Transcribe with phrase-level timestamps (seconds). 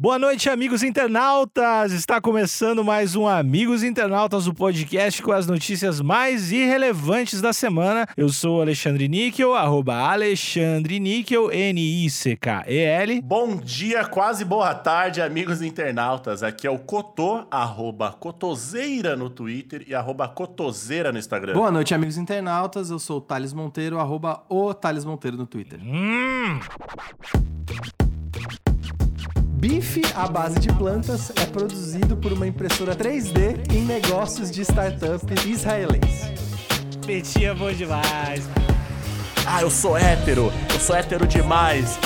[0.00, 1.92] Boa noite, amigos internautas!
[1.92, 8.06] Está começando mais um Amigos Internautas, o podcast com as notícias mais irrelevantes da semana.
[8.16, 13.20] Eu sou Alexandre Níquel, arroba Alexandre Níquel, N-I-C-K-E-L.
[13.22, 16.42] Bom dia, quase boa tarde, amigos internautas.
[16.42, 21.54] Aqui é o Cotô, arroba Cotoseira no Twitter e arroba Cotoseira no Instagram.
[21.54, 22.90] Boa noite, amigos internautas.
[22.90, 25.80] Eu sou o Thales Monteiro, arroba o Thales Monteiro no Twitter.
[25.82, 26.60] Hum,
[29.68, 35.26] Bife à base de plantas é produzido por uma impressora 3D em negócios de startup
[35.44, 36.32] israelense.
[37.04, 38.48] petinha bom demais.
[39.44, 41.98] Ah, eu sou hétero, eu sou hétero demais.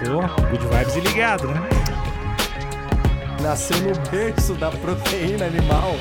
[0.00, 1.68] Pô, good vibes e ligado, né?
[3.40, 5.94] Nasceu no berço da proteína animal.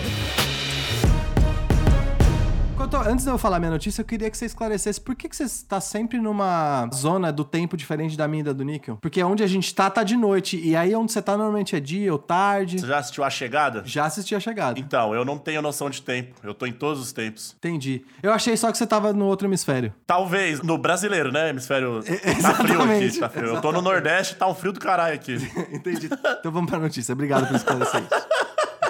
[2.92, 5.36] Cotô, Antes de eu falar minha notícia, eu queria que você esclarecesse por que, que
[5.36, 8.98] você está sempre numa zona do tempo diferente da minha e da do Níquel?
[9.02, 10.60] Porque onde a gente tá, tá de noite.
[10.62, 12.82] E aí onde você tá normalmente é dia ou tarde.
[12.82, 13.82] Você já assistiu A Chegada?
[13.86, 14.78] Já assisti a chegada.
[14.78, 16.36] Então, eu não tenho noção de tempo.
[16.44, 17.56] Eu tô em todos os tempos.
[17.58, 18.04] Entendi.
[18.22, 19.94] Eu achei só que você tava no outro hemisfério.
[20.06, 21.50] Talvez, no brasileiro, né?
[21.50, 22.02] Hemisfério.
[22.42, 23.46] Tá frio aqui, exatamente, tá frio.
[23.46, 25.36] Eu tô no Nordeste, tá um frio do caralho aqui.
[25.72, 26.10] Entendi.
[26.40, 27.14] Então vamos pra notícia.
[27.14, 28.41] Obrigado por esclarecer isso.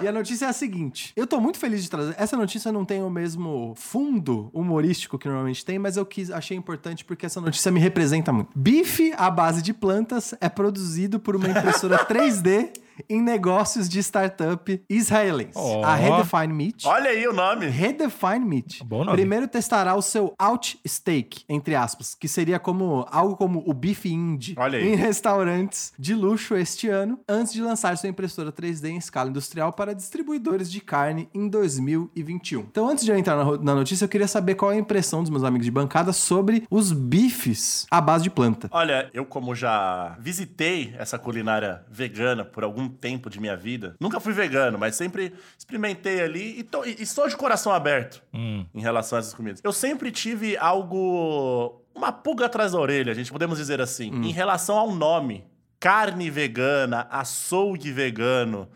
[0.02, 2.16] E a notícia é a seguinte: eu tô muito feliz de trazer.
[2.17, 6.57] Essa notícia não tem o mesmo fundo humorístico que normalmente tem, mas eu quis, achei
[6.57, 8.49] importante porque essa notícia me representa muito.
[8.55, 12.72] Bife à base de plantas é produzido por uma impressora 3D
[13.09, 15.53] em negócios de startup israelense.
[15.56, 15.84] Ó.
[15.84, 16.86] A Redefine Meat.
[16.86, 17.67] Olha aí o nome.
[17.67, 18.84] Redefine Meat.
[18.84, 19.17] Bom nome.
[19.17, 24.12] Primeiro testará o seu out steak, entre aspas, que seria como algo como o bife
[24.12, 24.88] indie Olha aí.
[24.88, 29.73] em restaurantes de luxo este ano, antes de lançar sua impressora 3D em escala industrial
[29.73, 32.62] para distribuidores de carne em 2021.
[32.62, 35.22] Então, antes de eu entrar na, na notícia, eu queria saber qual é a impressão
[35.22, 38.67] dos meus amigos de bancada sobre os bifes à base de planta.
[38.72, 44.19] Olha, eu como já visitei essa culinária vegana por algum tempo de minha vida, nunca
[44.19, 48.66] fui vegano, mas sempre experimentei ali e, tô- e estou de coração aberto Hum.
[48.73, 49.61] em relação a essas comidas.
[49.63, 54.31] Eu sempre tive algo, uma pulga atrás da orelha, a gente podemos dizer assim, em
[54.31, 55.44] relação ao nome.
[55.79, 58.67] Carne vegana, açougue vegano.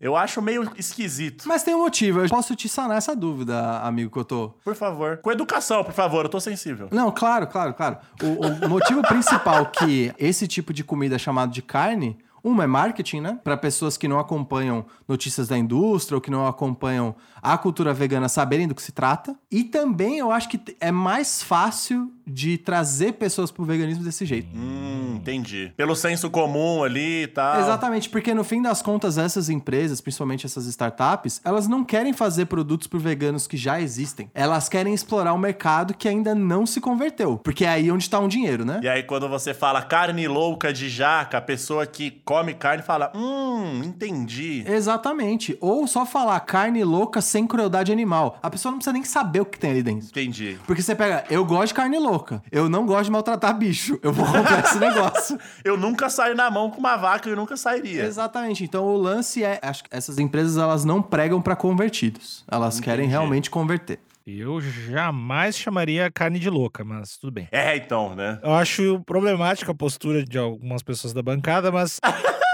[0.00, 1.44] Eu acho meio esquisito.
[1.46, 4.48] Mas tem um motivo, eu posso te sanar essa dúvida, amigo que eu tô.
[4.64, 5.16] Por favor.
[5.18, 6.88] Com educação, por favor, eu tô sensível.
[6.92, 7.98] Não, claro, claro, claro.
[8.22, 12.66] O, o motivo principal que esse tipo de comida é chamado de carne, uma é
[12.66, 13.38] marketing, né?
[13.42, 18.28] Para pessoas que não acompanham notícias da indústria ou que não acompanham a cultura vegana
[18.28, 19.36] saberem do que se trata.
[19.50, 24.48] E também eu acho que é mais fácil de trazer pessoas pro veganismo desse jeito.
[24.54, 25.72] Hum, entendi.
[25.76, 27.60] Pelo senso comum ali e tal.
[27.60, 32.46] Exatamente, porque no fim das contas, essas empresas, principalmente essas startups, elas não querem fazer
[32.46, 34.30] produtos por veganos que já existem.
[34.34, 37.38] Elas querem explorar um mercado que ainda não se converteu.
[37.38, 38.80] Porque é aí onde tá um dinheiro, né?
[38.82, 43.12] E aí, quando você fala carne louca de jaca, a pessoa que come carne fala:
[43.14, 44.64] Hum, entendi.
[44.66, 45.56] Exatamente.
[45.60, 48.38] Ou só falar carne louca sem crueldade animal.
[48.42, 50.08] A pessoa não precisa nem saber o que tem ali dentro.
[50.08, 50.58] Entendi.
[50.66, 52.42] Porque você pega, eu gosto de carne louca.
[52.50, 53.98] Eu não gosto de maltratar bicho.
[54.02, 55.38] Eu vou comprar esse negócio.
[55.64, 58.04] Eu nunca saio na mão com uma vaca, eu nunca sairia.
[58.04, 58.64] Exatamente.
[58.64, 62.44] Então o lance é, acho que essas empresas elas não pregam pra convertidos.
[62.50, 63.10] Elas querem Entendi.
[63.10, 63.98] realmente converter.
[64.26, 67.48] Eu jamais chamaria carne de louca, mas tudo bem.
[67.50, 68.38] É, então, né?
[68.42, 71.98] Eu acho problemática a postura de algumas pessoas da bancada, mas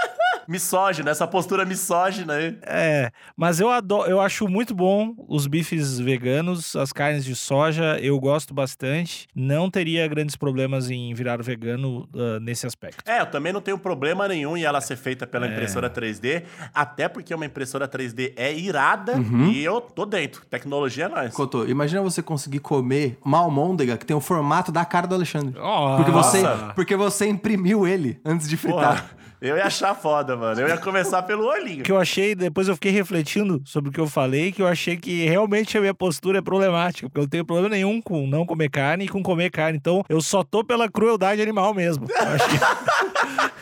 [0.49, 2.57] Misógina, essa postura misógina aí.
[2.65, 7.99] é, mas eu adoro, eu acho muito bom os bifes veganos, as carnes de soja,
[8.01, 9.27] eu gosto bastante.
[9.35, 13.03] Não teria grandes problemas em virar vegano ah, nesse aspecto.
[13.07, 16.43] É, eu também não tenho problema nenhum em ela ser feita pela impressora 3D,
[16.73, 19.13] até porque uma impressora 3D é irada
[19.51, 20.45] e eu tô dentro.
[20.47, 21.33] Tecnologia é nóis.
[21.33, 25.55] Cotô, imagina você conseguir comer uma almôndega que tem o formato da cara do Alexandre.
[25.59, 26.43] Oh, Porque você,
[26.73, 29.03] porque você imprimiu ele antes de fritar.
[29.03, 29.09] Porra,
[29.41, 30.59] eu ia achar foda, mano.
[30.61, 31.83] Eu ia começar pelo olhinho.
[31.83, 34.97] que eu achei, depois eu fiquei refletindo sobre o que eu falei, que eu achei
[34.97, 38.45] que realmente a minha postura é problemática, porque eu não tenho problema nenhum com não
[38.45, 39.77] comer carne e com comer carne.
[39.77, 42.07] Então, eu só tô pela crueldade animal mesmo.
[42.09, 42.59] Eu acho que-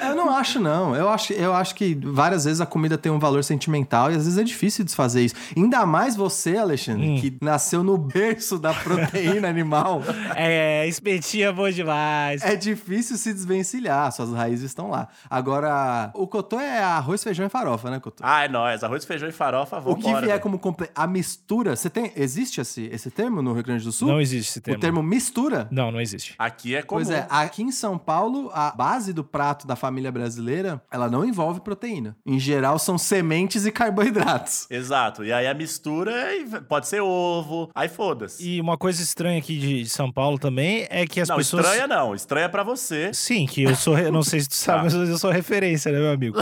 [0.00, 0.94] Eu não acho, não.
[0.96, 4.24] Eu acho, eu acho que várias vezes a comida tem um valor sentimental e às
[4.24, 5.34] vezes é difícil desfazer isso.
[5.54, 10.02] Ainda mais você, Alexandre, que nasceu no berço da proteína animal.
[10.34, 12.42] é, espetinho é bom demais.
[12.42, 15.08] É difícil se desvencilhar, suas raízes estão lá.
[15.28, 18.22] Agora, O cotô é arroz, feijão e farofa, né, cotô?
[18.26, 18.82] Ah, é nóis.
[18.82, 20.20] Arroz, feijão e farofa, o vambora.
[20.20, 20.88] que vier como comple...
[20.94, 24.08] a mistura, você tem, existe esse, esse termo no Rio Grande do Sul?
[24.08, 24.78] Não existe esse termo.
[24.78, 25.68] O termo mistura?
[25.70, 26.34] Não, não existe.
[26.38, 27.02] Aqui é comum.
[27.02, 31.24] Pois é, aqui em São Paulo, a base do prato da família brasileira, ela não
[31.24, 32.16] envolve proteína.
[32.26, 34.66] Em geral, são sementes e carboidratos.
[34.70, 35.24] Exato.
[35.24, 37.70] E aí a mistura e pode ser ovo.
[37.74, 38.42] Aí foda-se.
[38.46, 41.64] E uma coisa estranha aqui de São Paulo também é que as Não, pessoas.
[41.64, 42.14] estranha não.
[42.14, 43.12] Estranha pra você.
[43.12, 43.94] Sim, que eu sou.
[43.94, 46.38] re- Não sei se tu sabe, mas eu sou referência, né, meu amigo?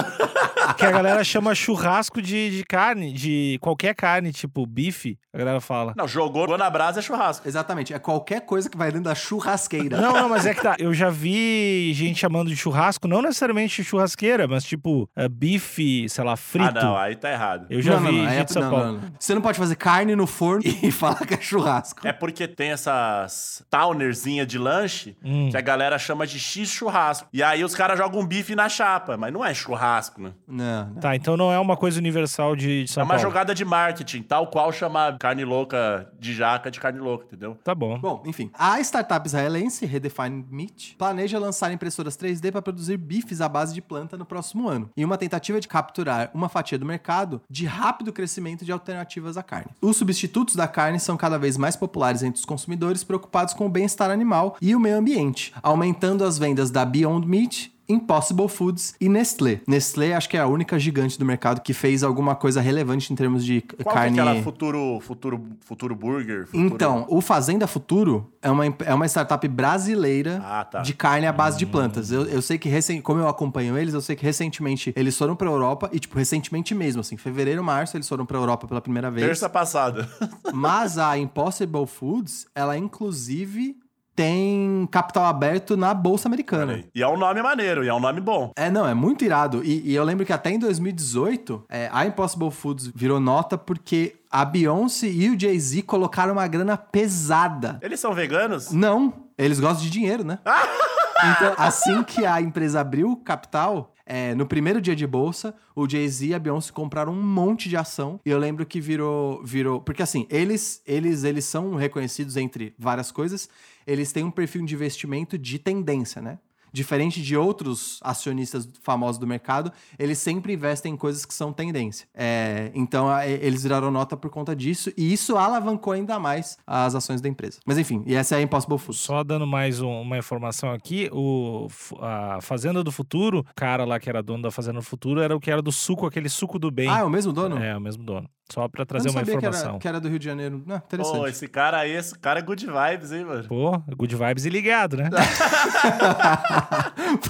[0.76, 5.60] que a galera chama churrasco de, de carne, de qualquer carne, tipo bife, a galera
[5.60, 5.94] fala.
[5.96, 7.46] Não, jogou jogou na brasa é churrasco.
[7.48, 10.00] Exatamente, é qualquer coisa que vai dentro da churrasqueira.
[10.00, 10.76] Não, não, mas é que tá.
[10.78, 16.24] Eu já vi gente chamando de churrasco, não necessariamente churrasqueira, mas tipo é, bife, sei
[16.24, 16.78] lá, frito.
[16.78, 16.96] Ah, não.
[16.96, 17.66] Aí tá errado.
[17.70, 18.86] Eu já não, vi não, gente é- de São não, Paulo.
[18.86, 19.02] não, não.
[19.18, 22.06] Você não pode fazer carne no forno e falar que é churrasco.
[22.06, 25.48] É porque tem essas townerzinha de lanche Hum.
[25.50, 27.28] que a galera chama de X churrasco.
[27.32, 30.32] E aí os caras jogam um bife na chapa, mas não é churrasco, né?
[30.46, 31.00] Não, não.
[31.00, 33.22] Tá, então não é uma coisa universal de, de São é uma Paulo.
[33.22, 37.56] jogada de marketing, tal qual chamar carne louca de jaca de carne louca, entendeu?
[37.64, 37.98] Tá bom.
[37.98, 38.50] Bom, enfim.
[38.54, 43.82] A startup israelense Redefine Meat planeja lançar impressoras 3D para produzir bifes à base de
[43.82, 48.12] planta no próximo ano, em uma tentativa de capturar uma fatia do mercado de rápido
[48.12, 49.70] crescimento de alternativas à carne.
[49.80, 53.70] Os substitutos da carne são cada vez mais populares entre os consumidores preocupados com o
[53.70, 59.08] bem-estar animal e o meio ambiente, aumentando as vendas da Beyond Meat Impossible Foods e
[59.08, 59.60] Nestlé.
[59.66, 63.16] Nestlé acho que é a única gigante do mercado que fez alguma coisa relevante em
[63.16, 64.14] termos de Qual carne.
[64.14, 66.46] que é aquela futuro, futuro, futuro burger?
[66.46, 66.64] Futuro...
[66.66, 70.82] Então, o Fazenda Futuro é uma, é uma startup brasileira Ah, tá.
[70.82, 72.10] de carne à base de plantas.
[72.10, 75.36] Eu, eu sei que, recen- como eu acompanho eles, eu sei que recentemente eles foram
[75.36, 79.10] pra Europa, e tipo, recentemente mesmo, assim, fevereiro, março, eles foram pra Europa pela primeira
[79.10, 79.26] vez.
[79.26, 80.08] Terça passada.
[80.52, 83.76] Mas a Impossible Foods, ela inclusive
[84.16, 86.82] tem capital aberto na Bolsa Americana.
[86.94, 88.50] e é um nome maneiro, e é um nome bom.
[88.56, 89.62] É, não, é muito irado.
[89.62, 94.16] E, e eu lembro que até em 2018, é, a Impossible Foods virou nota porque
[94.30, 98.72] a Beyoncé e o Jay-Z colocaram uma grana pesada Eles são veganos?
[98.72, 100.38] não, eles gostam de dinheiro, né?
[100.44, 106.26] então, assim que a empresa abriu capital, é, no primeiro dia de bolsa, o Jay-Z
[106.26, 108.20] e a Beyoncé compraram um monte de ação.
[108.24, 109.42] E eu lembro que virou.
[109.44, 113.48] virou porque assim, eles, eles, eles são reconhecidos entre várias coisas.
[113.84, 116.38] Eles têm um perfil de investimento de tendência, né?
[116.76, 122.06] Diferente de outros acionistas famosos do mercado, eles sempre investem em coisas que são tendência.
[122.14, 126.94] É, então, a- eles viraram nota por conta disso, e isso alavancou ainda mais as
[126.94, 127.60] ações da empresa.
[127.64, 129.00] Mas enfim, e essa é a Impossible Foods.
[129.00, 131.66] Só dando mais um- uma informação aqui, o,
[131.98, 135.34] a Fazenda do Futuro, o cara lá que era dono da Fazenda do Futuro, era
[135.34, 136.90] o que era do suco, aquele suco do bem.
[136.90, 137.56] Ah, é o mesmo dono?
[137.56, 138.28] É, o mesmo dono.
[138.48, 139.78] Só pra Eu trazer não uma sabia que era, informação.
[139.80, 140.62] que era do Rio de Janeiro.
[140.64, 141.16] Não, interessante.
[141.18, 143.48] Pô, esse cara aí, esse cara é good vibes, hein, mano?
[143.48, 145.10] Pô, good vibes e ligado, né?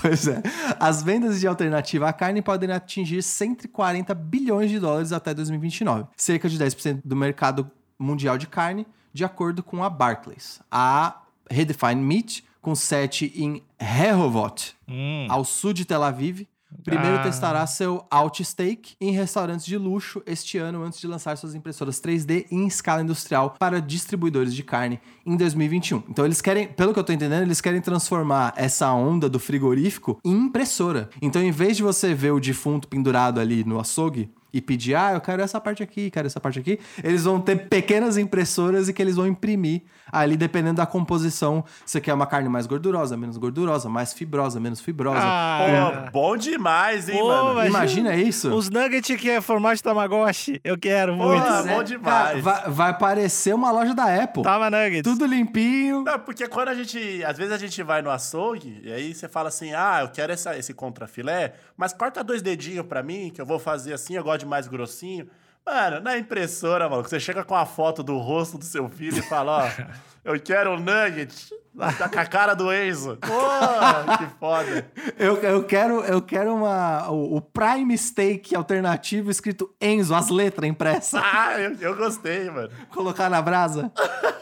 [0.00, 0.42] pois é.
[0.78, 6.48] As vendas de alternativa à carne podem atingir 140 bilhões de dólares até 2029, cerca
[6.48, 10.60] de 10% do mercado mundial de carne, de acordo com a Barclays.
[10.70, 11.20] A
[11.50, 16.46] Redefine Meat, com sede em Rehovot, Hum, ao sul de Tel Aviv,
[16.84, 17.22] primeiro Ah.
[17.22, 22.46] testará seu Outsteak em restaurantes de luxo este ano, antes de lançar suas impressoras 3D
[22.50, 26.02] em escala industrial para distribuidores de carne em 2021.
[26.08, 30.18] Então eles querem, pelo que eu tô entendendo, eles querem transformar essa onda do frigorífico
[30.24, 31.10] em impressora.
[31.20, 35.12] Então em vez de você ver o defunto pendurado ali no açougue, e pedir, ah,
[35.12, 38.92] eu quero essa parte aqui, quero essa parte aqui, eles vão ter pequenas impressoras e
[38.92, 41.64] que eles vão imprimir ali, dependendo da composição.
[41.84, 45.18] Você quer uma carne mais gordurosa, menos gordurosa, mais fibrosa, menos fibrosa.
[45.20, 47.54] Ah, Pô, bom demais, hein, Pô, mano?
[47.56, 48.54] mas- Imagina isso.
[48.54, 51.42] Os nuggets que é formato de Tamagotchi, eu quero muito.
[51.44, 52.04] Ah, Pois bom é, demais.
[52.04, 54.42] cara, vai, vai parecer uma loja da Apple.
[54.42, 55.02] Tava nuggets.
[55.02, 56.02] Tudo limpinho.
[56.04, 57.22] Não, porque quando a gente.
[57.24, 60.32] Às vezes a gente vai no açougue e aí você fala assim: ah, eu quero
[60.32, 64.22] essa, esse contrafilé, mas corta dois dedinhos pra mim, que eu vou fazer assim, eu
[64.24, 65.28] gosto de mais grossinho.
[65.64, 69.22] Mano, na impressora, mano, você chega com a foto do rosto do seu filho e
[69.22, 69.82] fala: ó,
[70.24, 71.50] eu quero o nugget.
[71.98, 73.18] Tá com a cara do Enzo.
[73.20, 74.90] Pô, que foda.
[75.18, 80.70] Eu, eu quero, eu quero uma, o, o Prime Steak alternativo escrito Enzo, as letras
[80.70, 81.20] impressas.
[81.22, 82.70] Ah, eu, eu gostei, mano.
[82.90, 83.92] colocar na brasa.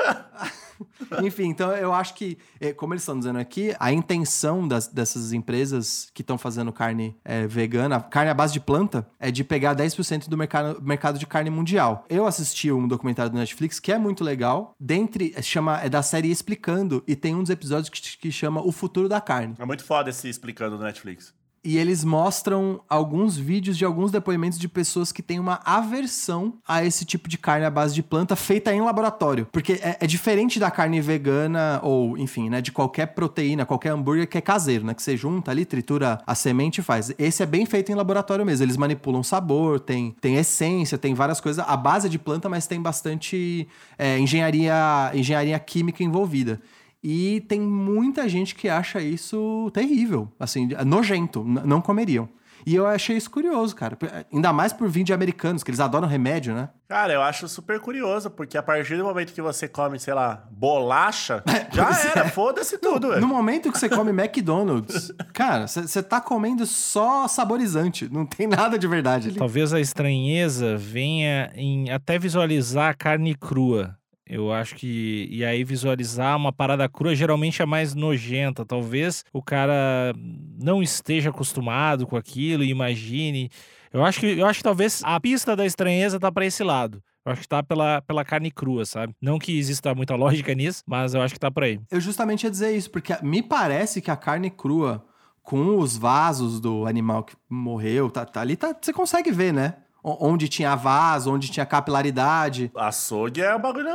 [1.23, 5.33] Enfim, então eu acho que, eh, como eles estão dizendo aqui, a intenção das- dessas
[5.33, 9.75] empresas que estão fazendo carne eh, vegana, carne à base de planta, é de pegar
[9.75, 12.05] 10% do mercado, mercado de carne mundial.
[12.09, 14.75] Eu assisti um documentário do Netflix que é muito legal.
[14.79, 18.61] Dentre, eh, chama, é da série Explicando, e tem um dos episódios que, que chama
[18.61, 19.55] O Futuro da Carne.
[19.59, 21.33] É muito foda esse explicando do Netflix.
[21.65, 26.85] E eles mostram alguns vídeos de alguns depoimentos de pessoas que têm uma aversão a
[26.85, 29.47] esse tipo de carne à base de planta feita em laboratório.
[29.51, 34.29] Porque é, é diferente da carne vegana ou, enfim, né, de qualquer proteína, qualquer hambúrguer
[34.29, 34.93] que é caseiro, né?
[34.93, 37.13] Que você junta ali, tritura a semente e faz.
[37.19, 38.65] Esse é bem feito em laboratório mesmo.
[38.65, 41.65] Eles manipulam sabor, tem, tem essência, tem várias coisas.
[41.67, 43.67] A base é de planta, mas tem bastante
[43.97, 46.61] é, engenharia, engenharia química envolvida.
[47.07, 52.27] E tem muita gente que acha isso terrível, assim, nojento, não comeriam.
[52.67, 53.97] E eu achei isso curioso, cara.
[54.33, 56.71] Ainda mais por vir de americanos, que eles adoram remédio, né?
[56.89, 60.47] Cara, eu acho super curioso, porque a partir do momento que você come, sei lá,
[60.51, 62.31] bolacha, já era, é.
[62.31, 63.21] foda-se tudo, velho.
[63.21, 68.79] No momento que você come McDonald's, cara, você tá comendo só saborizante, não tem nada
[68.79, 69.37] de verdade ali.
[69.37, 73.95] Talvez a estranheza venha em até visualizar a carne crua.
[74.27, 75.29] Eu acho que.
[75.31, 78.65] E aí, visualizar uma parada crua geralmente é mais nojenta.
[78.65, 80.15] Talvez o cara
[80.59, 83.51] não esteja acostumado com aquilo e imagine.
[83.93, 87.03] Eu acho que, eu acho que talvez a pista da estranheza tá para esse lado.
[87.25, 89.15] Eu acho que tá pela, pela carne crua, sabe?
[89.21, 91.81] Não que exista muita lógica nisso, mas eu acho que tá por aí.
[91.91, 95.05] Eu justamente ia dizer isso, porque me parece que a carne crua,
[95.43, 99.77] com os vasos do animal que morreu, tá, tá ali, tá, você consegue ver, né?
[100.05, 102.71] Onde tinha vaso, onde tinha capilaridade.
[102.77, 103.89] Açougue é um bagulho.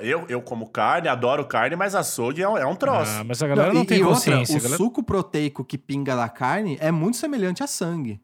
[0.00, 3.10] Eu, eu como carne, adoro carne, mas açougue é um, é um troço.
[3.18, 4.54] Ah, mas a galera não, não tem e consciência.
[4.54, 4.76] Outra, o galera...
[4.76, 8.20] suco proteico que pinga da carne é muito semelhante a sangue.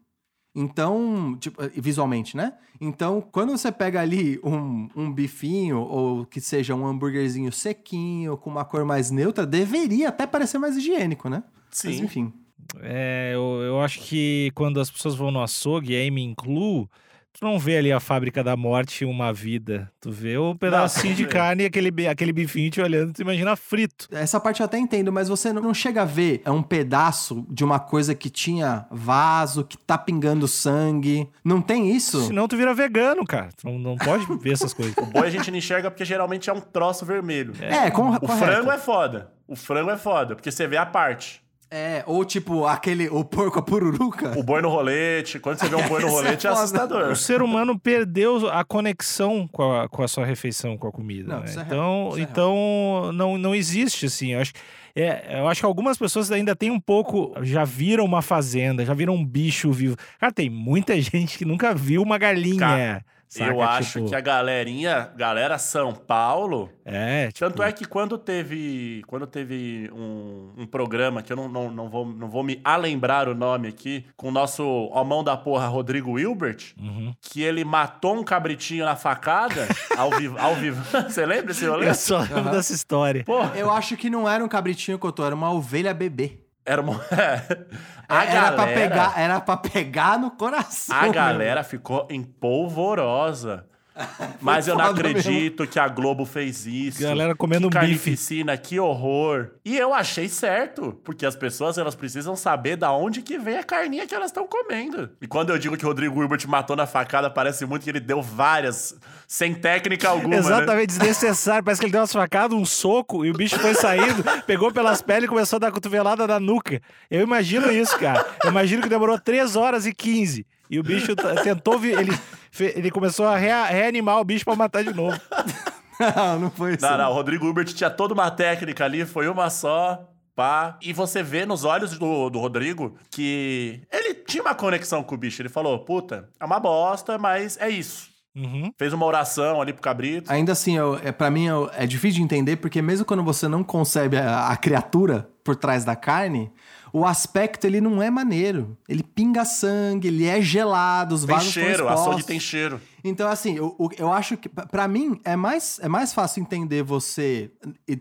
[0.57, 2.53] Então, tipo, visualmente, né?
[2.79, 8.49] Então, quando você pega ali um, um bifinho, ou que seja um hambúrguerzinho sequinho, com
[8.49, 11.43] uma cor mais neutra, deveria até parecer mais higiênico, né?
[11.69, 11.89] Sim.
[11.89, 12.33] Mas, enfim.
[12.81, 16.89] É, eu, eu acho que quando as pessoas vão no açougue, e aí me incluo,
[17.37, 19.91] Tu não vê ali a fábrica da morte uma vida.
[19.99, 23.21] Tu vê o um pedacinho não, de carne e aquele, aquele bifinho te olhando, tu
[23.21, 24.07] imagina frito.
[24.09, 27.63] Essa parte eu até entendo, mas você não chega a ver é um pedaço de
[27.63, 31.29] uma coisa que tinha vaso, que tá pingando sangue.
[31.43, 32.25] Não tem isso?
[32.27, 33.49] Senão tu vira vegano, cara.
[33.57, 34.95] Tu não, não pode ver essas coisas.
[34.97, 37.53] o boi a gente não enxerga porque geralmente é um troço vermelho.
[37.59, 38.37] É, é com, O correto.
[38.37, 39.31] frango é foda.
[39.47, 41.44] O frango é foda, porque você vê a parte.
[41.69, 44.37] É, ou tipo aquele, o porco a pururuca.
[44.37, 45.39] O boi no rolete.
[45.39, 47.11] Quando você vê um boi no é rolete é, é assustador.
[47.11, 51.35] O ser humano perdeu a conexão com a, com a sua refeição, com a comida.
[51.35, 51.53] Não, né?
[51.57, 54.33] é então, é então não, não existe assim.
[54.33, 54.53] Eu acho,
[54.95, 57.33] é, eu acho que algumas pessoas ainda têm um pouco.
[57.41, 59.97] Já viram uma fazenda, já viram um bicho vivo.
[60.19, 62.59] Cara, tem muita gente que nunca viu uma galinha.
[62.59, 64.09] Cara, Saca, eu acho tipo...
[64.09, 66.69] que a galerinha, galera São Paulo.
[66.85, 67.39] É, tipo...
[67.39, 71.89] Tanto é que quando teve, quando teve um, um programa, que eu não, não, não,
[71.89, 75.67] vou, não vou me alembrar o nome aqui, com o nosso ó mão da porra
[75.67, 77.13] Rodrigo Wilbert, uhum.
[77.19, 79.67] que ele matou um cabritinho na facada,
[79.97, 80.37] ao vivo.
[80.37, 80.81] Ao vivo.
[81.09, 81.89] Você lembra esse rolê?
[81.89, 82.51] Eu só lembro uhum.
[82.51, 83.23] dessa história.
[83.23, 83.53] Porra.
[83.55, 86.44] Eu acho que não era um cabritinho, Cotô, era uma ovelha bebê.
[86.65, 86.95] Era uma...
[88.09, 88.55] a era galera...
[88.55, 90.95] pra pegar, era pra pegar no coração.
[90.95, 93.67] A galera ficou empolvorosa.
[94.41, 95.71] Mas eu não acredito mesmo.
[95.71, 97.01] que a Globo fez isso.
[97.01, 98.43] Galera comendo que um bife.
[98.61, 99.51] que horror.
[99.63, 103.63] E eu achei certo, porque as pessoas elas precisam saber da onde que vem a
[103.63, 105.09] carninha que elas estão comendo.
[105.21, 107.99] E quando eu digo que o Rodrigo Hilbert matou na facada, parece muito que ele
[107.99, 108.95] deu várias,
[109.27, 110.35] sem técnica alguma.
[110.35, 110.37] Né?
[110.37, 110.97] Exatamente, né?
[110.99, 111.63] desnecessário.
[111.63, 115.01] Parece que ele deu uma facada, um soco, e o bicho foi saindo, pegou pelas
[115.01, 116.81] peles e começou a dar cotovelada na nuca.
[117.09, 118.25] Eu imagino isso, cara.
[118.43, 120.45] Eu imagino que demorou 3 horas e 15.
[120.69, 121.83] E o bicho tentou.
[121.83, 122.11] Ele,
[122.59, 125.19] ele começou a reanimar o bicho para matar de novo.
[126.15, 126.85] não, não foi isso.
[126.85, 127.11] Não, não.
[127.11, 130.09] O Rodrigo Hubert tinha toda uma técnica ali, foi uma só.
[130.35, 130.77] Pá.
[130.81, 135.17] E você vê nos olhos do, do Rodrigo que ele tinha uma conexão com o
[135.17, 135.41] bicho.
[135.41, 138.09] Ele falou: puta, é uma bosta, mas é isso.
[138.35, 138.69] Uhum.
[138.77, 140.29] Fez uma oração ali pro cabrito.
[140.31, 143.47] Ainda assim, eu, é, para mim eu, é difícil de entender, porque mesmo quando você
[143.47, 146.51] não concebe a, a criatura por trás da carne,
[146.95, 148.77] o aspecto ele não é maneiro.
[148.87, 152.79] Ele pinga sangue, ele é gelado, os tem vasos cheiro, a açougue tem cheiro.
[153.05, 157.51] Então, assim, eu, eu acho que, para mim, é mais, é mais fácil entender você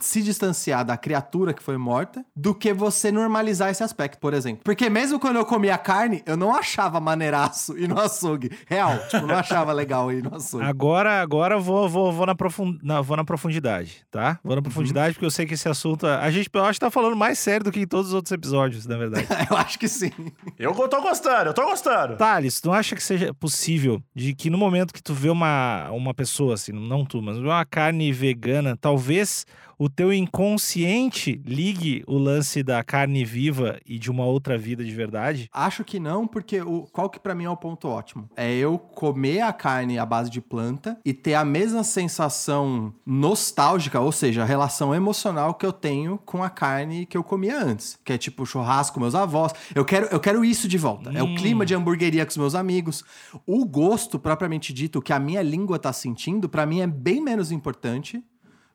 [0.00, 4.62] se distanciar da criatura que foi morta do que você normalizar esse aspecto, por exemplo.
[4.64, 8.50] Porque mesmo quando eu comia carne, eu não achava maneiraço ir no açougue.
[8.66, 10.64] Real, tipo, não achava legal ir no açougue.
[10.64, 12.78] Agora, agora vou, vou, vou, na, profund...
[12.82, 14.38] não, vou na profundidade, tá?
[14.42, 14.62] Vou na uhum.
[14.62, 15.14] profundidade uhum.
[15.14, 16.06] porque eu sei que esse assunto.
[16.06, 18.32] A gente, eu acho que tá falando mais sério do que em todos os outros
[18.32, 19.26] episódios, na verdade.
[19.50, 20.12] eu acho que sim.
[20.58, 22.16] Eu tô gostando, eu tô gostando.
[22.16, 26.14] Thales, não acha que seja possível de que no momento que tu vê uma, uma
[26.14, 29.44] pessoa, assim, não tu, mas uma carne vegana, talvez
[29.78, 34.90] o teu inconsciente ligue o lance da carne viva e de uma outra vida de
[34.92, 35.48] verdade?
[35.52, 38.28] Acho que não, porque o, qual que pra mim é o ponto ótimo?
[38.36, 44.00] É eu comer a carne à base de planta e ter a mesma sensação nostálgica,
[44.00, 47.98] ou seja, a relação emocional que eu tenho com a carne que eu comia antes.
[48.04, 49.52] Que é tipo churrasco com meus avós.
[49.74, 51.10] Eu quero, eu quero isso de volta.
[51.12, 51.34] É o Hum.
[51.34, 53.02] clima de hamburgueria com os meus amigos.
[53.46, 57.50] O gosto, propriamente dito, que a minha língua tá sentindo, pra mim é bem menos
[57.50, 58.22] importante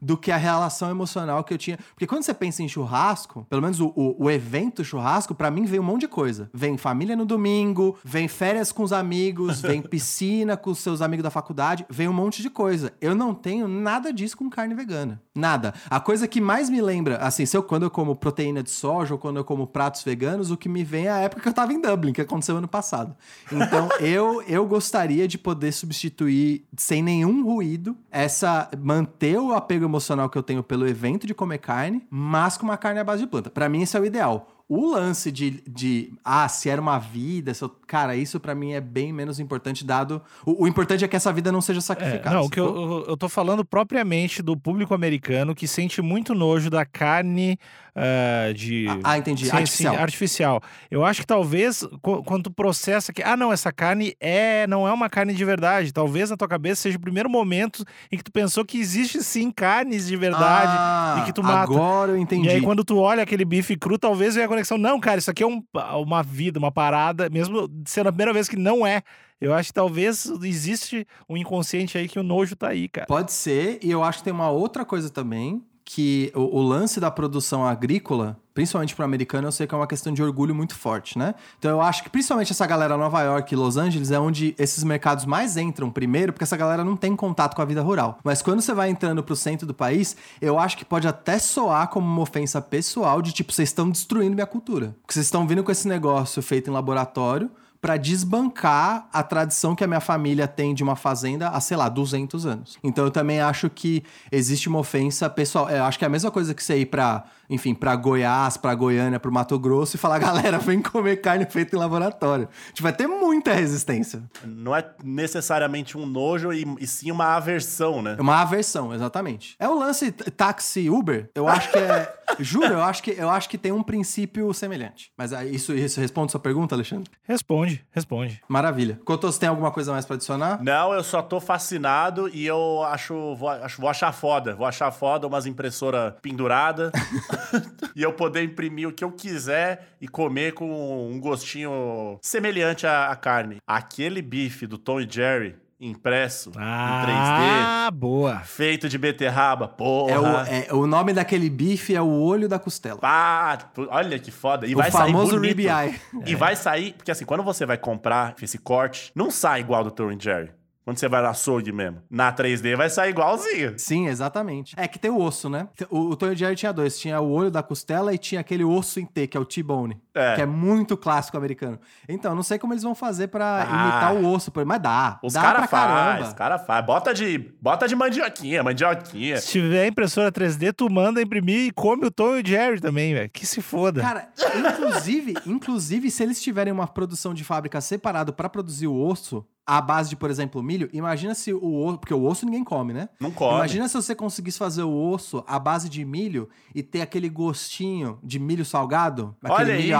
[0.01, 1.77] do que a relação emocional que eu tinha.
[1.93, 5.65] Porque quando você pensa em churrasco, pelo menos o, o, o evento churrasco, pra mim
[5.65, 6.49] vem um monte de coisa.
[6.53, 11.23] Vem família no domingo, vem férias com os amigos, vem piscina com os seus amigos
[11.23, 12.93] da faculdade, vem um monte de coisa.
[13.01, 15.21] Eu não tenho nada disso com carne vegana.
[15.35, 15.73] Nada.
[15.89, 19.13] A coisa que mais me lembra, assim, se eu, quando eu como proteína de soja
[19.13, 21.53] ou quando eu como pratos veganos, o que me vem é a época que eu
[21.53, 23.15] tava em Dublin, que aconteceu ano passado.
[23.51, 28.69] Então, eu, eu gostaria de poder substituir, sem nenhum ruído, essa.
[28.77, 32.77] manter o apego emocional que eu tenho pelo evento de comer carne, mas com uma
[32.77, 33.49] carne à base de planta.
[33.49, 34.58] Pra mim, esse é o ideal.
[34.71, 38.73] O lance de, de ah, se era uma vida, se eu- cara, isso pra mim
[38.73, 40.21] é bem menos importante, dado.
[40.45, 42.35] O, o importante é que essa vida não seja É, sacrificada.
[42.35, 46.69] não, o que eu, eu- tô falando propriamente do público americano que sente muito nojo
[46.69, 47.57] da carne
[47.95, 48.85] ah, de.
[49.03, 49.45] Ah, entendi.
[49.47, 49.93] Sim, Artificial.
[49.95, 50.61] sim, artificial.
[50.91, 54.87] Eu acho que talvez qu- quando tu processa que, ah, não, essa carne é, não
[54.87, 55.91] é uma carne de verdade.
[55.91, 59.49] Talvez na tua cabeça seja o primeiro momento em que tu pensou que existe sim
[59.51, 61.63] carnes de verdade Ah, e que tu mata.
[61.63, 62.47] Agora eu entendi.
[62.47, 64.77] E aí, quando tu olha aquele bife cru, talvez venha conexão.
[64.77, 65.63] Não, cara, isso aqui é um-
[66.01, 69.01] uma vida, uma parada, mesmo sendo a primeira vez que não é.
[69.41, 73.07] Eu acho que talvez existe um inconsciente aí que o nojo tá aí, cara.
[73.07, 76.99] Pode ser, e eu acho que tem uma outra coisa também, que o, o lance
[76.99, 80.53] da produção agrícola, principalmente para o americano, eu sei que é uma questão de orgulho
[80.53, 81.33] muito forte, né?
[81.57, 84.83] Então eu acho que principalmente essa galera Nova York e Los Angeles é onde esses
[84.83, 88.19] mercados mais entram primeiro, porque essa galera não tem contato com a vida rural.
[88.21, 91.87] Mas quando você vai entrando pro centro do país, eu acho que pode até soar
[91.87, 94.93] como uma ofensa pessoal de tipo, vocês estão destruindo minha cultura.
[95.03, 97.49] Porque vocês estão vindo com esse negócio feito em laboratório
[97.81, 101.87] para desbancar a tradição que a minha família tem de uma fazenda há, sei lá,
[101.87, 102.77] 200 anos.
[102.83, 105.69] Então eu também acho que existe uma ofensa pessoal.
[105.69, 108.75] Eu acho que é a mesma coisa que você ir pra, enfim, pra Goiás, pra
[108.75, 112.47] Goiânia, pro Mato Grosso e falar, galera, vem comer carne feita em laboratório.
[112.65, 114.23] A gente vai ter muita resistência.
[114.45, 118.15] Não é necessariamente um nojo e, e sim uma aversão, né?
[118.17, 119.55] É uma aversão, exatamente.
[119.59, 121.29] É o lance táxi Uber.
[121.33, 122.13] Eu acho que é.
[122.39, 125.11] juro, eu acho que, eu acho que tem um princípio semelhante.
[125.17, 127.09] Mas isso, isso responde sua pergunta, Alexandre?
[127.23, 128.41] Responde, responde.
[128.47, 128.99] Maravilha.
[129.03, 130.63] Cotos, tem alguma coisa mais pra adicionar?
[130.63, 134.55] Não, eu só tô fascinado e eu acho vou, acho, vou achar foda.
[134.55, 136.91] Vou achar foda umas impressoras penduradas
[137.95, 143.09] e eu poder imprimir o que eu quiser e comer com um gostinho semelhante à,
[143.09, 143.57] à carne.
[143.67, 148.39] Aquele bife do Tom e Jerry impresso em 3D, Ah, boa.
[148.39, 150.11] feito de beterraba, porra.
[150.11, 152.99] É o, é- o nome daquele bife é o olho da costela.
[153.01, 153.57] Ah,
[153.89, 154.67] olha que foda.
[154.67, 155.47] E O vai sair famoso bonito.
[155.57, 155.99] ribeye.
[156.25, 159.91] E vai sair, porque assim, quando você vai comprar esse corte, não sai igual do
[159.91, 160.51] Tom e Jerry.
[160.89, 162.01] Quando você vai no açougue mesmo.
[162.09, 163.77] Na 3D vai sair igualzinho.
[163.77, 164.73] Sim, exatamente.
[164.75, 165.67] É que tem o osso, né?
[165.87, 166.97] O, o Tony Jerry tinha dois.
[166.99, 170.01] Tinha o olho da costela e tinha aquele osso em T, que é o T-bone.
[170.13, 170.35] É.
[170.35, 171.79] Que é muito clássico americano.
[172.07, 173.83] Então, não sei como eles vão fazer pra Ah.
[173.83, 174.51] imitar o osso.
[174.65, 175.19] Mas dá.
[175.23, 176.27] Os dá caras pra faz, caramba.
[176.27, 176.85] os caras faz.
[176.85, 179.37] Bota de, bota de mandioquinha, mandioquinha.
[179.39, 183.13] Se tiver impressora 3D, tu manda imprimir e come o Tom e o Jerry também,
[183.13, 183.29] velho.
[183.29, 184.01] Que se foda.
[184.01, 189.45] Cara, inclusive, inclusive, se eles tiverem uma produção de fábrica separado pra produzir o osso,
[189.65, 191.99] à base de, por exemplo, milho, imagina se o osso.
[191.99, 193.07] Porque o osso ninguém come, né?
[193.19, 193.53] Não come.
[193.57, 198.17] Imagina se você conseguisse fazer o osso à base de milho e ter aquele gostinho
[198.23, 199.93] de milho salgado, Olha aquele aí.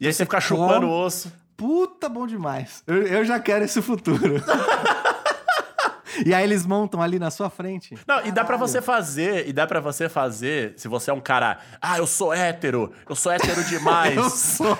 [0.00, 1.32] E aí você fica chupando o osso.
[1.56, 2.82] Puta, bom demais.
[2.86, 4.42] Eu, eu já quero esse futuro.
[6.24, 7.96] e aí eles montam ali na sua frente.
[8.06, 8.58] Não, e dá pra Caralho.
[8.58, 12.32] você fazer, e dá pra você fazer, se você é um cara, ah, eu sou
[12.32, 14.16] hétero, eu sou hétero demais.
[14.16, 14.76] Eu sou.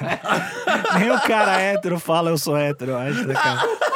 [0.99, 3.63] Nem o cara hétero fala eu sou hétero, acho, né, cara?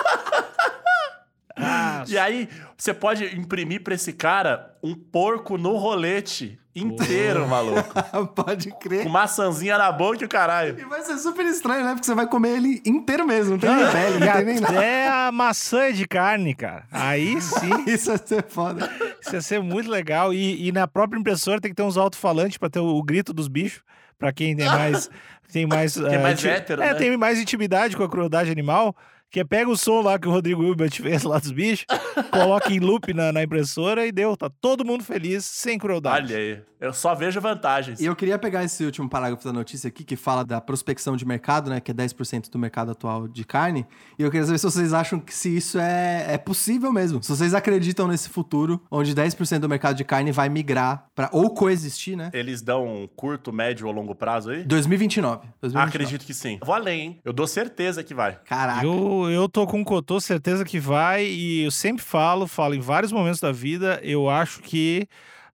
[2.15, 7.89] E aí, você pode imprimir pra esse cara um porco no rolete inteiro, maluco.
[8.37, 9.03] Pode crer.
[9.03, 10.79] Com maçãzinha na boca e o caralho.
[10.79, 11.91] E vai ser super estranho, né?
[11.93, 13.53] Porque você vai comer ele inteiro mesmo.
[13.53, 14.85] Não tem nem pele, não tem nem nada.
[14.85, 16.85] É a maçã de carne, cara.
[16.93, 18.89] Aí sim, Isso vai ser foda.
[19.21, 20.33] isso ia ser muito legal.
[20.33, 23.33] E, e na própria impressora tem que ter uns alto-falantes pra ter o, o grito
[23.33, 23.83] dos bichos.
[24.17, 25.11] Pra quem tem mais.
[25.51, 26.95] Tem mais, é eh, mais inti- hétero, É, né?
[26.95, 28.95] tem mais intimidade com a crueldade animal.
[29.31, 31.85] Que é pega o som lá que o Rodrigo Hilbert fez lá dos bichos,
[32.33, 34.37] coloca em loop na, na impressora e deu.
[34.37, 36.33] Tá todo mundo feliz, sem crueldade.
[36.33, 38.01] Olha aí, eu só vejo vantagens.
[38.01, 41.27] E eu queria pegar esse último parágrafo da notícia aqui, que fala da prospecção de
[41.27, 41.81] mercado, né?
[41.81, 43.85] Que é 10% do mercado atual de carne.
[44.19, 47.23] E eu queria saber se vocês acham que se isso é, é possível mesmo.
[47.23, 51.51] Se vocês acreditam nesse futuro, onde 10% do mercado de carne vai migrar para ou
[51.51, 52.31] coexistir, né?
[52.33, 54.63] Eles dão um curto, médio ou longo prazo aí?
[54.65, 55.49] 2029.
[55.61, 55.89] 2029.
[55.89, 56.61] Acredito que sim.
[56.65, 57.21] Vou além, hein?
[57.25, 58.39] Eu dou certeza que vai.
[58.45, 58.85] Caraca.
[58.85, 62.81] Eu, eu tô com o Cotô, certeza que vai, e eu sempre falo, falo em
[62.81, 65.09] vários momentos da vida, eu acho que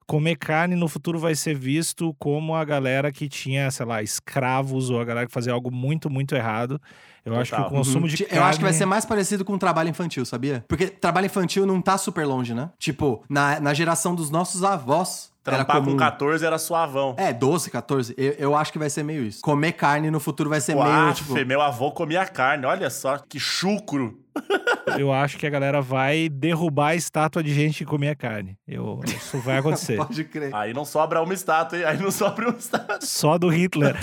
[0.07, 4.91] comer carne no futuro vai ser visto como a galera que tinha, sei lá, escravos
[4.91, 6.81] ou a galera que fazia algo muito, muito errado.
[7.25, 7.79] Eu acho que o Total.
[7.79, 8.09] consumo Uhum.
[8.09, 8.39] de Ti- carne...
[8.39, 10.65] Eu acho que vai ser mais parecido com o trabalho infantil, sabia?
[10.69, 12.71] Porque trabalho infantil não tá super longe, né?
[12.79, 17.15] Tipo, na, na geração dos nossos avós, era Trampar com 14 era suavão.
[17.19, 18.15] É, 12, 14.
[18.17, 19.43] Eu, eu acho que vai ser meio isso.
[19.43, 21.35] Comer carne no futuro vai ser Uau, meio, tipo...
[21.45, 24.19] meu avô comia carne, olha só, que chucro.
[24.99, 28.57] Eu acho que a galera vai derrubar a estátua de gente que comia carne.
[28.67, 29.97] Eu, isso vai acontecer.
[29.99, 30.55] Pode crer.
[30.55, 31.85] Aí não sobra uma estátua, hein?
[31.85, 32.99] Aí não sobra uma estátua.
[33.01, 33.97] Só do Hitler.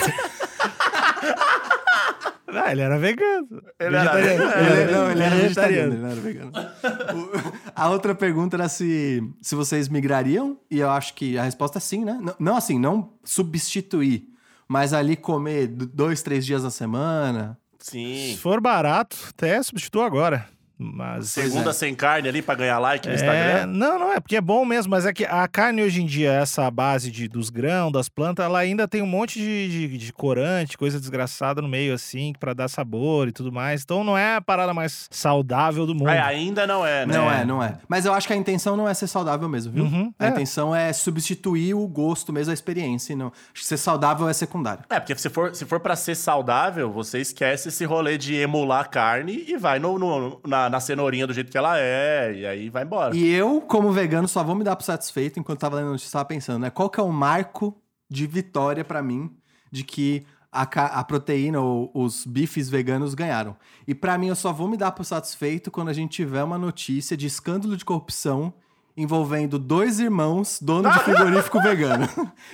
[2.54, 3.48] Ah, ele era vegano.
[3.80, 4.82] Ele era- Vegetariano.
[4.82, 6.52] Ele, não, ele era vegetariano, ele não era vegano.
[6.52, 11.78] O- a outra pergunta era se, se vocês migrariam, e eu acho que a resposta
[11.78, 12.18] é sim, né?
[12.22, 14.28] Não, não assim, não substituir,
[14.68, 17.58] mas ali comer dois, três dias na semana.
[17.80, 18.34] Sim.
[18.34, 20.48] Se for barato, até substitua agora.
[20.84, 21.30] Mas.
[21.30, 21.74] Segunda é.
[21.74, 23.66] sem carne ali pra ganhar like no É, Instagram.
[23.68, 26.32] não, não é, porque é bom mesmo, mas é que a carne hoje em dia,
[26.32, 30.14] essa base de, dos grãos, das plantas, ela ainda tem um monte de, de, de
[30.14, 33.84] corante, coisa desgraçada no meio, assim, pra dar sabor e tudo mais.
[33.84, 36.10] Então não é a parada mais saudável do mundo.
[36.10, 37.14] É, ainda não é, né?
[37.14, 37.78] Não é, não é.
[37.88, 39.84] Mas eu acho que a intenção não é ser saudável mesmo, viu?
[39.84, 40.30] Uhum, a é.
[40.30, 43.14] intenção é substituir o gosto mesmo, a experiência.
[43.14, 43.28] e Não.
[43.28, 44.84] Acho que ser saudável é secundário.
[44.90, 48.90] É, porque se for, se for pra ser saudável, você esquece esse rolê de emular
[48.90, 52.70] carne e vai no, no- na, na cenourinha do jeito que ela é, e aí
[52.70, 53.16] vai embora.
[53.16, 56.26] E eu, como vegano, só vou me dar por satisfeito enquanto tava lendo a notícia,
[56.26, 56.70] pensando, né?
[56.70, 57.78] Qual que é o marco
[58.10, 59.30] de vitória pra mim
[59.72, 63.56] de que a, a proteína ou os bifes veganos ganharam?
[63.88, 66.58] E pra mim, eu só vou me dar por satisfeito quando a gente tiver uma
[66.58, 68.54] notícia de escândalo de corrupção
[68.96, 72.08] envolvendo dois irmãos donos de frigorífico vegano.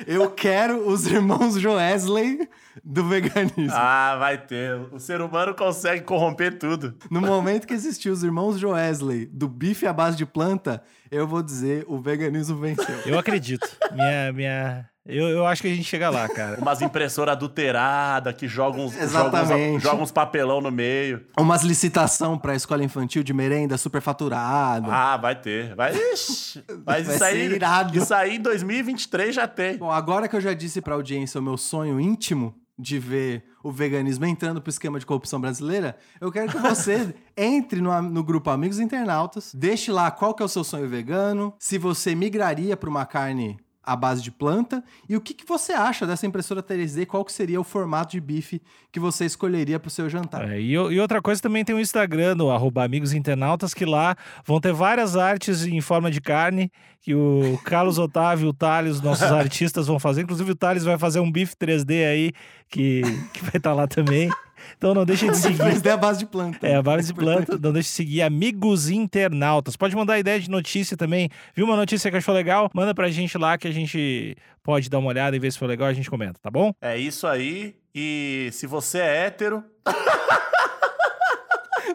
[0.06, 2.48] Eu quero os irmãos Joesley
[2.84, 3.72] do veganismo.
[3.72, 4.76] Ah, vai ter.
[4.92, 6.96] O ser humano consegue corromper tudo.
[7.10, 11.42] No momento que existir os irmãos Joesley do bife à base de planta, eu vou
[11.42, 12.96] dizer o veganismo venceu.
[13.06, 13.68] Eu acredito.
[13.92, 14.90] minha, minha...
[15.08, 16.60] Eu, eu acho que a gente chega lá, cara.
[16.62, 19.78] Umas impressoras adulteradas que jogam uns, jogam Exatamente.
[19.78, 21.26] uns, jogam uns papelão no meio.
[21.40, 24.92] Umas licitação pra escola infantil de merenda superfaturado.
[24.92, 25.76] Ah, vai ter.
[25.76, 27.98] Vai, Ixi, mas Vai isso aí, ser irado.
[27.98, 29.78] isso aí em 2023 já tem.
[29.78, 33.72] Bom, agora que eu já disse pra audiência o meu sonho íntimo de ver o
[33.72, 38.50] veganismo entrando pro esquema de corrupção brasileira, eu quero que você entre no, no grupo
[38.50, 42.90] Amigos Internautas, deixe lá qual que é o seu sonho vegano, se você migraria pra
[42.90, 47.06] uma carne à base de planta e o que, que você acha dessa impressora 3D,
[47.06, 50.52] qual que seria o formato de bife que você escolheria pro seu jantar.
[50.52, 53.86] É, e, o- e outra coisa também tem o Instagram, no arroba Amigos Internautas, que
[53.86, 56.70] lá vão ter várias artes em forma de carne
[57.02, 60.22] que o Carlos Otávio o Thales, nossos artistas, vão fazer.
[60.24, 62.32] Inclusive o Thales vai fazer um bife 3D aí,
[62.70, 63.02] que,
[63.34, 64.30] que vai estar lá também.
[64.78, 65.58] Então não deixem de seguir.
[65.58, 66.66] 3D à base de planta.
[66.68, 69.76] É, a base de planta, não deixe de seguir Amigos Internautas.
[69.76, 71.30] Pode mandar ideia de notícia também.
[71.56, 72.70] Viu uma notícia que achou legal?
[72.74, 75.68] Manda pra gente lá que a gente pode dar uma olhada e ver se for
[75.68, 76.72] legal, a gente comenta, tá bom?
[76.82, 77.76] É isso aí.
[77.96, 79.64] E se você é hétero,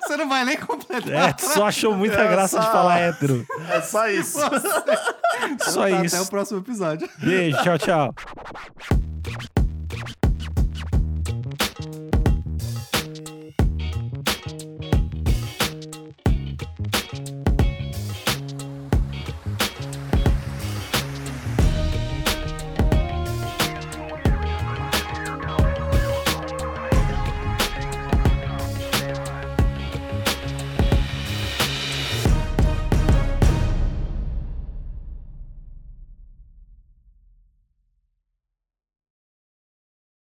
[0.01, 1.31] Você não vai nem completar.
[1.31, 3.47] É, tu só achou muita É graça de só- falar hétero.
[3.71, 4.39] é só isso.
[4.39, 4.51] Só
[5.89, 6.17] Tá, isso.
[6.17, 7.09] Até o próximo episódio.
[7.19, 8.15] Beijo, tchau, tchau.